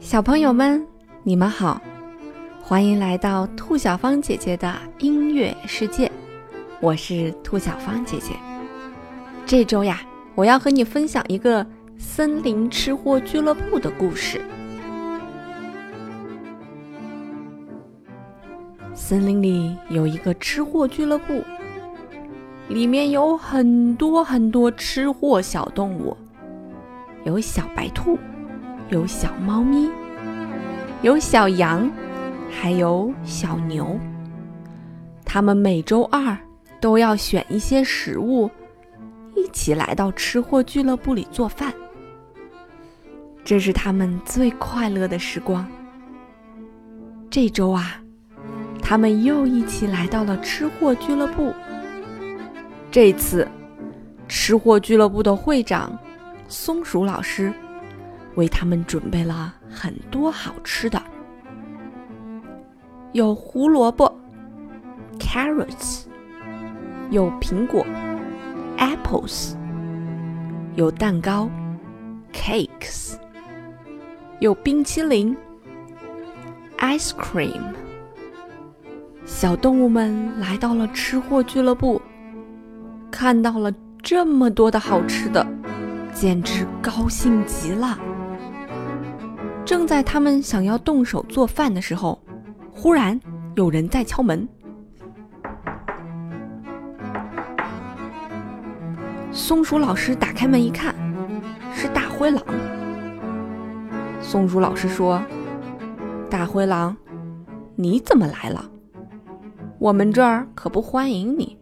[0.00, 0.86] 小朋友们，
[1.22, 1.80] 你们好，
[2.62, 6.10] 欢迎来到兔小芳姐姐的音乐世界。
[6.80, 8.34] 我是兔小芳姐姐。
[9.46, 10.00] 这周呀，
[10.34, 11.66] 我要和你分享一个
[11.98, 14.40] 森林吃货俱乐部的故事。
[19.06, 21.44] 森林里有一个吃货俱乐部，
[22.68, 26.16] 里面有很多很多吃货小动物，
[27.24, 28.18] 有小白兔，
[28.88, 29.90] 有小猫咪。
[31.02, 31.92] 有小羊，
[32.50, 34.00] 还有小牛。
[35.22, 36.34] 他们每周二
[36.80, 38.50] 都要选一些食物，
[39.36, 41.74] 一起来到吃货俱乐部里做饭。
[43.44, 45.68] 这是他们最快乐的时光。
[47.28, 48.00] 这周啊，
[48.84, 51.52] 他们又一起来到了吃货俱乐部。
[52.90, 53.48] 这次，
[54.28, 55.98] 吃货俱乐部的会长
[56.46, 57.52] 松鼠老师
[58.34, 59.54] 为他们准备了。
[59.68, 61.02] 很多好吃的，
[63.12, 64.14] 有胡萝卜
[65.18, 66.04] （carrots），
[67.10, 67.84] 有苹果
[68.78, 69.56] （apples），
[70.76, 71.50] 有蛋糕
[72.32, 73.16] （cakes），
[74.38, 75.36] 有冰淇淋
[76.78, 77.74] （ice cream）。
[79.26, 82.00] 小动物们来到了吃货俱乐部，
[83.10, 83.72] 看到了
[84.02, 85.46] 这么多的好吃的，
[86.12, 87.98] 简直高兴极了。
[89.64, 92.20] 正在他们想要动手做饭的时候，
[92.70, 93.18] 忽然
[93.56, 94.46] 有人在敲门。
[99.32, 100.94] 松鼠老师打开门一看，
[101.72, 102.42] 是大灰狼。
[104.20, 105.22] 松鼠老师说
[106.30, 106.96] ：“大灰狼，
[107.74, 108.70] 你怎么来了？
[109.84, 111.58] 我们这儿可不欢迎你。”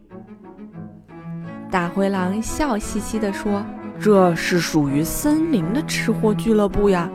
[1.69, 3.61] 大灰狼笑嘻嘻地说
[3.99, 7.11] ：“这是属于森林的吃货俱乐部呀。”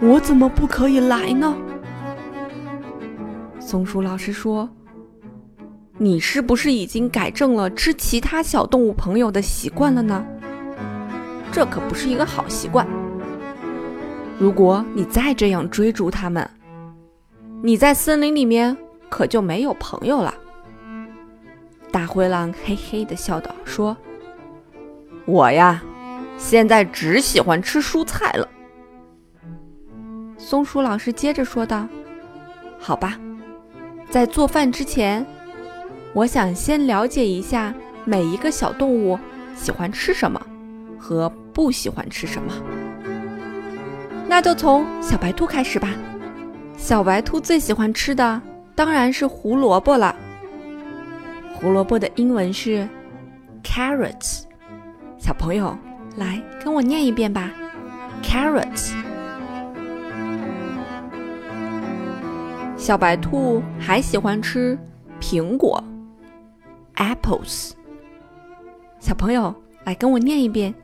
[0.00, 1.54] 我怎么不可以来呢？
[3.60, 4.66] 松鼠老师说
[5.98, 10.24] ：“你是不是已经改正了吃其他小动物朋友的习惯了呢？
[11.52, 12.88] 这可不是一个好习惯。
[14.38, 16.48] 如果你再这样追逐他们，
[17.62, 18.74] 你在森林里面
[19.12, 20.32] 可就没有朋友了。”
[21.92, 23.94] 大灰狼嘿嘿的笑道：“说，
[25.26, 25.82] 我呀，
[26.38, 28.48] 现在只喜欢吃蔬菜了。”
[30.38, 31.86] 松鼠老师接着说道
[32.80, 33.18] ：“好吧，
[34.08, 35.24] 在做饭之前，
[36.14, 37.74] 我想先了解一下
[38.06, 39.18] 每一个小动物
[39.54, 40.40] 喜欢吃什么
[40.98, 42.52] 和不喜欢吃什么。
[44.26, 45.90] 那就从小白兔开始吧。
[46.78, 48.40] 小白兔最喜欢吃的
[48.74, 50.14] 当然是胡萝卜了。
[51.54, 52.88] 胡萝卜的英文是
[53.62, 54.44] carrots。
[55.18, 55.76] 小朋友，
[56.16, 57.50] 来跟我念一遍吧
[58.22, 58.92] ，carrots。”
[62.76, 64.76] 小白兔还喜欢吃
[65.20, 65.80] 苹果
[66.96, 67.72] ，apples。
[68.98, 70.74] 小朋友，来跟我念一遍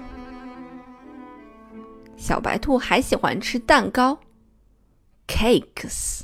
[2.18, 4.20] 小白兔还喜欢吃蛋糕
[5.28, 6.22] ，cakes，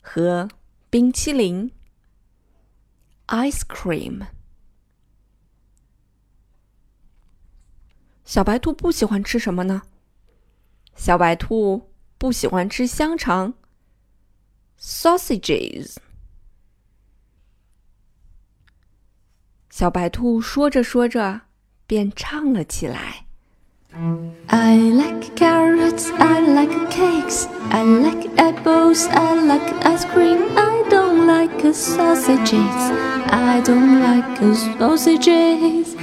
[0.00, 0.48] 和
[0.88, 1.70] 冰淇淋
[3.26, 4.26] ，ice cream。
[8.24, 9.82] 小白兔不喜欢吃什么呢？
[10.94, 13.52] 小白兔不喜欢吃香肠
[14.80, 15.96] ，sausages。
[19.68, 21.42] 小白兔说着说着
[21.86, 23.25] 便唱了起来
[24.49, 30.39] ：I like carrots, I like cakes, I like apples, I like ice cream.
[30.57, 32.75] I don't like sausages,
[33.31, 34.37] I don't like
[34.77, 35.95] sausages.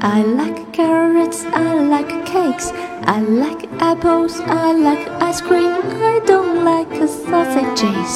[0.00, 2.72] I like carrots, I like cakes,
[3.06, 5.72] I like apples, I like ice cream.
[6.12, 8.12] I don't like sausages,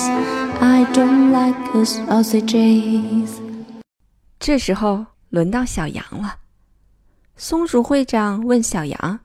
[0.61, 3.41] I don't like sausages.
[4.39, 6.42] 这时候轮到小羊了。
[7.36, 9.20] 松鼠会长问小羊：“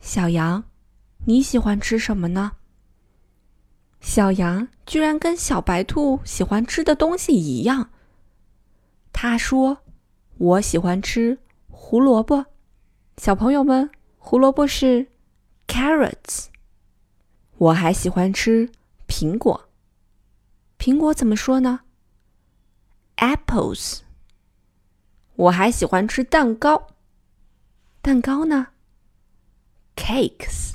[0.00, 0.64] 小羊，
[1.26, 2.52] 你喜欢吃什么呢？”
[4.00, 7.90] 小羊居然跟小白兔喜欢吃的东西一样。
[9.12, 9.78] 他说
[10.38, 11.38] ：“我喜欢吃。”
[11.70, 12.44] 胡萝卜，
[13.16, 13.88] 小朋友们，
[14.18, 15.06] 胡萝卜是
[15.66, 16.46] carrots。
[17.56, 18.68] 我还喜欢吃
[19.06, 19.68] 苹果，
[20.78, 21.80] 苹果怎么说呢
[23.16, 24.00] ？apples。
[25.36, 26.88] 我还喜欢吃蛋糕，
[28.08, 28.68] 蛋糕呢
[29.94, 30.72] cakes。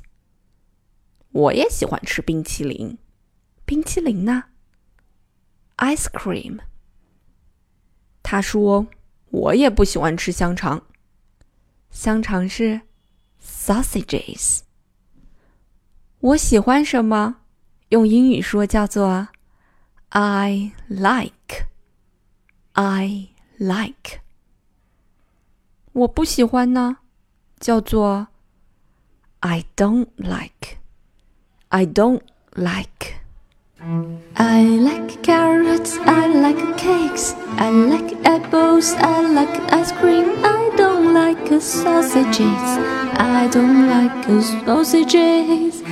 [1.31, 2.99] 我也喜欢吃冰淇淋。
[3.65, 4.43] 冰淇淋呢
[5.77, 6.59] ？ice cream。
[8.21, 8.85] 他说
[9.31, 10.85] 我也不喜欢吃香肠。
[11.89, 12.81] 香肠是
[13.43, 14.59] sausages。
[16.19, 17.37] 我喜欢什么？
[17.89, 19.29] 用英语说叫做
[20.09, 21.65] I like。
[22.73, 24.19] I like。
[25.93, 26.97] 我不喜欢呢，
[27.63, 28.27] 叫做
[29.39, 30.79] I don't like.
[31.69, 32.21] I don't
[32.55, 33.15] like。
[34.35, 40.43] I like carrots, I like cakes, I like apples, I like ice cream.
[40.43, 42.63] I don't like sausages,
[43.15, 44.25] I don't like
[44.65, 45.83] sausages.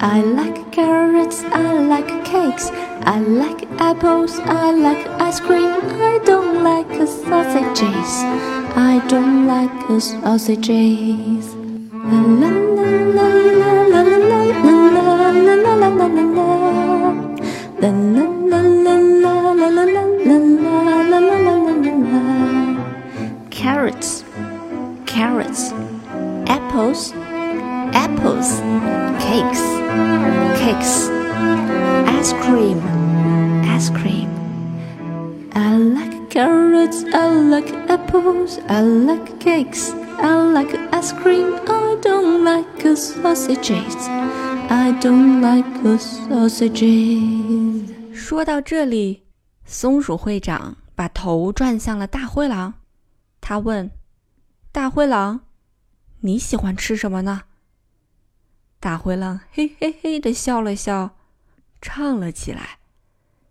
[0.00, 2.70] I like carrots, I like cakes,
[3.04, 5.76] I like apples, I like ice cream.
[6.00, 8.24] I don't like sausages,
[8.76, 9.70] I don't like
[10.00, 11.54] sausages.
[12.10, 13.28] La la la la.
[23.50, 24.24] Carrots,
[25.06, 25.72] carrots,
[26.46, 27.12] apples,
[27.92, 28.60] apples,
[29.20, 29.62] cakes,
[30.58, 31.08] cakes,
[32.08, 32.80] ice cream,
[33.66, 34.30] ice cream.
[35.54, 37.68] I like carrots, I like
[38.08, 41.54] apples, I like cakes, I like ice cream.
[41.66, 44.08] I don't like sausages.
[44.70, 45.66] I don't like
[45.98, 47.94] sausages.
[48.14, 49.24] 说到这里，
[49.64, 52.74] 松鼠会长把头转向了大灰狼。
[53.40, 53.90] 他问
[54.72, 55.40] ：“大灰狼，
[56.20, 57.42] 你喜欢吃什么呢？”
[58.80, 61.16] 大灰狼嘿嘿嘿的笑了笑，
[61.80, 62.78] 唱了起来。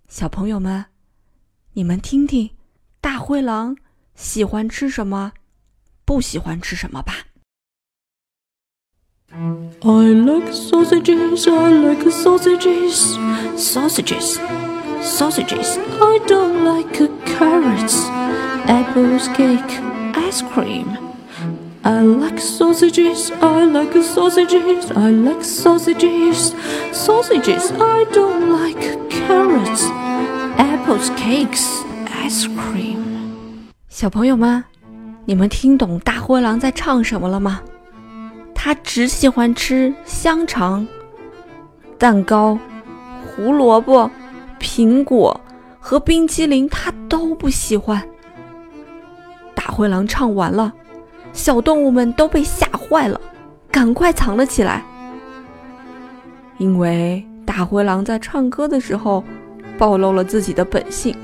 [0.07, 0.85] 小朋友们，
[1.73, 2.51] 你们听听，
[3.01, 3.75] 大灰狼
[4.16, 5.32] 喜欢吃什么，
[6.04, 7.26] 不喜欢吃什么吧。
[9.34, 13.16] I like sausages, I like sausages,
[13.56, 14.38] sausages,
[15.02, 15.78] sausages.
[15.98, 17.96] I don't like carrots,
[18.66, 19.80] apples, cake,
[20.14, 20.98] ice cream.
[21.82, 26.54] I like sausages, I like sausages, I like sausages,
[26.92, 27.72] sausages.
[27.72, 29.88] I don't like carrots,
[30.58, 31.66] apples, cakes,
[32.22, 32.95] ice cream.
[33.97, 34.63] 小朋友们，
[35.25, 37.61] 你们听懂大灰狼在唱什么了吗？
[38.53, 40.87] 他只喜欢吃香肠、
[41.97, 42.59] 蛋糕、
[43.25, 44.07] 胡萝卜、
[44.59, 45.41] 苹果
[45.79, 47.99] 和冰淇淋，他都不喜欢。
[49.55, 50.71] 大灰狼唱完了，
[51.33, 53.19] 小动物们都被吓坏了，
[53.71, 54.85] 赶快藏了起来。
[56.59, 59.23] 因为大灰狼在唱歌的时候
[59.75, 61.17] 暴露了自己的本性，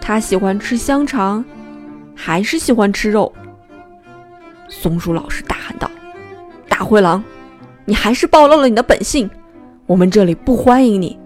[0.00, 1.44] 他喜欢吃香肠，
[2.22, 3.32] 还是喜欢吃肉。
[4.68, 5.90] 松鼠老师大喊道。
[6.68, 7.24] 大灰狼，
[7.86, 9.28] 你还是暴露了你的本性，
[9.86, 11.18] 我们这里不欢迎你，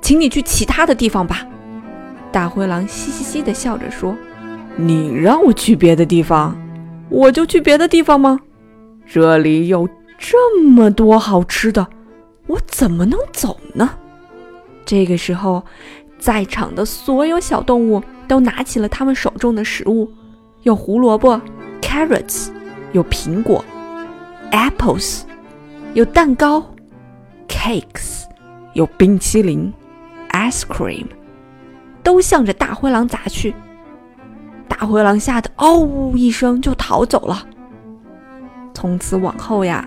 [0.00, 1.44] 请你去其他的地方吧。
[2.30, 4.16] 大灰狼嘻嘻嘻地笑着说
[4.78, 6.56] ：“你让我去别的地方，
[7.08, 8.38] 我就去别的地方吗？
[9.04, 9.88] 这里有
[10.18, 11.84] 这么多好吃的，
[12.46, 13.90] 我怎么能走呢？”
[14.86, 15.64] 这个时候，
[16.18, 20.10] 在场的所有小动物都拿起了他们手中的食物，
[20.62, 21.40] 有胡萝卜
[21.80, 22.50] （carrots），
[22.92, 23.64] 有苹果。
[24.50, 25.22] apples，
[25.94, 26.64] 有蛋糕
[27.46, 28.24] ；cakes，
[28.72, 29.72] 有冰淇淋
[30.30, 31.06] ；ice cream，
[32.02, 33.54] 都向着大灰狼砸去。
[34.66, 37.46] 大灰狼吓得嗷呜一声就逃走了。
[38.72, 39.86] 从此往后呀，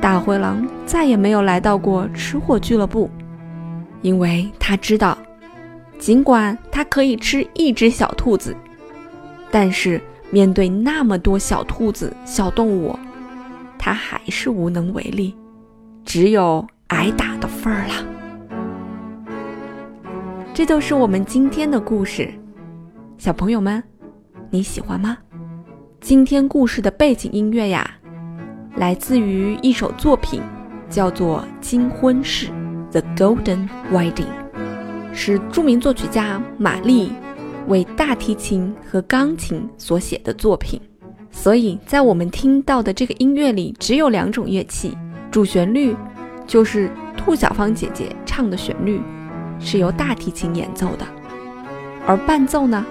[0.00, 3.10] 大灰狼再也没有来到过吃货俱乐部，
[4.02, 5.18] 因为他知道，
[5.98, 8.54] 尽管他可以吃一只小兔子，
[9.52, 10.00] 但是
[10.32, 12.98] 面对那么多小兔子、小动物。
[13.78, 15.34] 他还是无能为力，
[16.04, 17.94] 只有挨打的份儿了。
[20.54, 22.32] 这就是我们今天的故事，
[23.18, 23.82] 小朋友们，
[24.50, 25.18] 你喜欢吗？
[26.00, 27.90] 今天故事的背景音乐呀，
[28.76, 30.40] 来自于一首作品，
[30.88, 32.46] 叫做《金婚式》
[32.92, 34.26] （The Golden Wedding），
[35.12, 37.10] 是著名作曲家玛丽
[37.68, 40.80] 为大提琴和钢琴所写的作品。
[41.30, 44.96] 所以在我们听到的这个音乐里，只有两种乐器，
[45.30, 45.96] 主旋律
[46.46, 49.00] 就是兔小芳姐姐唱的旋律，
[49.58, 51.06] 是由大提琴演奏的，
[52.06, 52.84] 而伴奏呢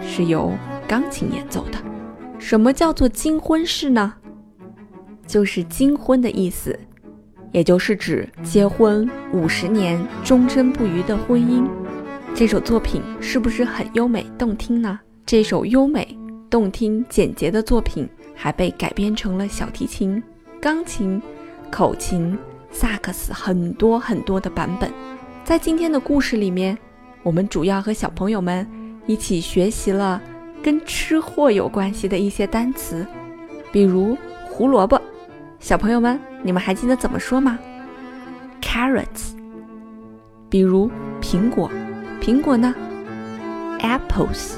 [0.00, 0.52] 是由
[0.86, 1.78] 钢琴演奏的。
[2.38, 4.14] 什么叫做金婚式呢？
[5.26, 6.78] 就是金婚的意思，
[7.50, 11.68] 也就是指结婚五十年忠贞不渝的婚姻。
[12.38, 15.00] 这首作品是不是很优美动听呢？
[15.26, 16.16] 这首优美。
[16.48, 20.22] 动听简洁的作品还被改编成了小提琴、
[20.60, 21.20] 钢琴
[21.68, 22.38] 口琴、
[22.70, 24.88] 萨克斯很多很多的版本。
[25.42, 26.78] 在今天的故事里面，
[27.24, 28.64] 我们主要和小朋友们
[29.04, 30.22] 一起学习了
[30.62, 33.04] 跟吃货有关系的一些单词，
[33.72, 34.16] 比如
[34.46, 35.02] 胡萝卜。
[35.58, 37.58] 小朋友们，你们还记得怎么说吗
[38.62, 39.32] ？Carrots。
[40.48, 40.88] 比如
[41.20, 41.68] 苹果，
[42.20, 42.74] 苹果呢
[43.80, 44.56] ？Apples。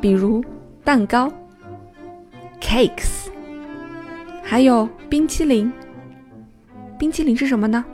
[0.00, 0.44] 比如
[0.84, 1.32] 蛋糕
[2.60, 3.28] ，Cakes。
[4.42, 5.72] 还有冰淇淋，
[6.98, 7.84] 冰淇淋是什么呢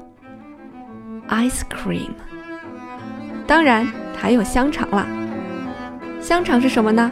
[1.28, 2.10] ？Ice cream。
[3.46, 5.06] 当然还有香肠啦，
[6.20, 7.10] 香肠是什么呢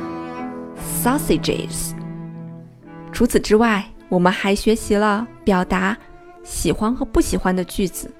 [1.03, 1.93] ？Sausages。
[3.13, 5.97] 除此之外，我们还学习了表达
[6.43, 8.11] 喜欢和不喜欢的句子。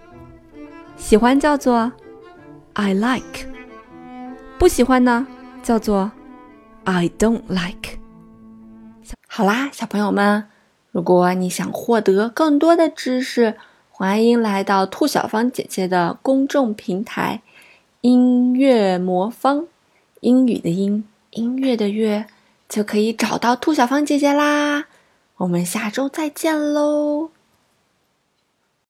[0.97, 1.91] 喜欢叫做
[2.75, 3.47] I like，
[4.59, 5.27] 不喜欢呢
[5.63, 6.13] 叫做
[6.85, 7.99] I don't like。
[9.29, 10.45] 好啦，小朋友们，
[10.93, 13.57] 如果你想获得更多的知识，
[13.91, 17.43] 欢迎来到兔小芳姐姐的公众平台
[18.03, 19.67] “音乐魔方”，
[20.21, 22.27] 英语的音，音乐的乐，
[22.69, 24.87] 就可以找到兔小芳姐姐啦。
[25.37, 27.31] 我们下周再见喽！